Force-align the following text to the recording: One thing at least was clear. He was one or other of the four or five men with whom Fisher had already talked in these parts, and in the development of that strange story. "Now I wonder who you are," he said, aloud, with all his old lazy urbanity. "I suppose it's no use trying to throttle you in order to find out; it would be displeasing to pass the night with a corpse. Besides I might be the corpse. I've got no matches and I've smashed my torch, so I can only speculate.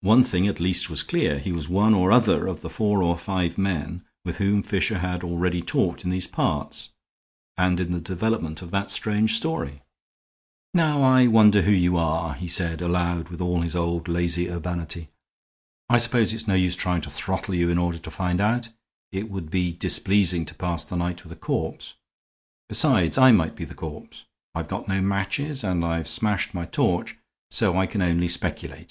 One 0.00 0.24
thing 0.24 0.48
at 0.48 0.58
least 0.58 0.90
was 0.90 1.04
clear. 1.04 1.38
He 1.38 1.52
was 1.52 1.68
one 1.68 1.94
or 1.94 2.10
other 2.10 2.48
of 2.48 2.60
the 2.60 2.68
four 2.68 3.04
or 3.04 3.16
five 3.16 3.56
men 3.56 4.02
with 4.24 4.38
whom 4.38 4.64
Fisher 4.64 4.98
had 4.98 5.22
already 5.22 5.62
talked 5.62 6.02
in 6.02 6.10
these 6.10 6.26
parts, 6.26 6.90
and 7.56 7.78
in 7.78 7.92
the 7.92 8.00
development 8.00 8.62
of 8.62 8.72
that 8.72 8.90
strange 8.90 9.36
story. 9.36 9.82
"Now 10.74 11.04
I 11.04 11.28
wonder 11.28 11.62
who 11.62 11.70
you 11.70 11.96
are," 11.96 12.34
he 12.34 12.48
said, 12.48 12.80
aloud, 12.82 13.28
with 13.28 13.40
all 13.40 13.60
his 13.60 13.76
old 13.76 14.08
lazy 14.08 14.50
urbanity. 14.50 15.10
"I 15.88 15.98
suppose 15.98 16.32
it's 16.32 16.48
no 16.48 16.54
use 16.54 16.74
trying 16.74 17.02
to 17.02 17.10
throttle 17.10 17.54
you 17.54 17.68
in 17.70 17.78
order 17.78 17.98
to 17.98 18.10
find 18.10 18.40
out; 18.40 18.70
it 19.12 19.30
would 19.30 19.52
be 19.52 19.70
displeasing 19.70 20.44
to 20.46 20.54
pass 20.56 20.84
the 20.84 20.96
night 20.96 21.22
with 21.22 21.30
a 21.32 21.36
corpse. 21.36 21.94
Besides 22.68 23.16
I 23.18 23.30
might 23.30 23.54
be 23.54 23.64
the 23.64 23.74
corpse. 23.74 24.24
I've 24.52 24.66
got 24.66 24.88
no 24.88 25.00
matches 25.00 25.62
and 25.62 25.84
I've 25.84 26.08
smashed 26.08 26.54
my 26.54 26.64
torch, 26.66 27.16
so 27.52 27.78
I 27.78 27.86
can 27.86 28.02
only 28.02 28.26
speculate. 28.26 28.88